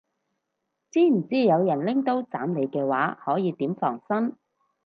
[0.89, 4.35] 知唔知有人拎刀斬你嘅話可以點防身